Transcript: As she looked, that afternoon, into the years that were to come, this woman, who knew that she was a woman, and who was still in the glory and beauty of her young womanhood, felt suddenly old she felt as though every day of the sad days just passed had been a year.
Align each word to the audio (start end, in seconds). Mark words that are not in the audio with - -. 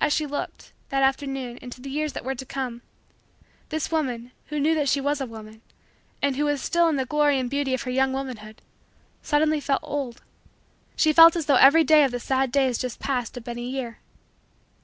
As 0.00 0.12
she 0.12 0.24
looked, 0.24 0.72
that 0.90 1.02
afternoon, 1.02 1.58
into 1.60 1.80
the 1.80 1.90
years 1.90 2.12
that 2.12 2.24
were 2.24 2.36
to 2.36 2.46
come, 2.46 2.80
this 3.70 3.90
woman, 3.90 4.30
who 4.50 4.60
knew 4.60 4.72
that 4.76 4.88
she 4.88 5.00
was 5.00 5.20
a 5.20 5.26
woman, 5.26 5.62
and 6.22 6.36
who 6.36 6.44
was 6.44 6.62
still 6.62 6.88
in 6.88 6.94
the 6.94 7.04
glory 7.04 7.40
and 7.40 7.50
beauty 7.50 7.74
of 7.74 7.82
her 7.82 7.90
young 7.90 8.12
womanhood, 8.12 8.62
felt 9.20 9.26
suddenly 9.42 9.60
old 9.82 10.22
she 10.94 11.12
felt 11.12 11.34
as 11.34 11.46
though 11.46 11.56
every 11.56 11.82
day 11.82 12.04
of 12.04 12.12
the 12.12 12.20
sad 12.20 12.52
days 12.52 12.78
just 12.78 13.00
passed 13.00 13.34
had 13.34 13.42
been 13.42 13.58
a 13.58 13.62
year. 13.62 13.98